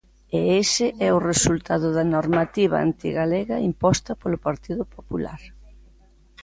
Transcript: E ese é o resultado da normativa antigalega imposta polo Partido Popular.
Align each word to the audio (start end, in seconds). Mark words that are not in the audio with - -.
E 0.37 0.39
ese 0.63 0.87
é 1.07 1.09
o 1.17 1.23
resultado 1.31 1.87
da 1.97 2.05
normativa 2.15 2.77
antigalega 2.87 3.65
imposta 3.69 4.11
polo 4.21 4.41
Partido 4.47 4.83
Popular. 4.95 5.41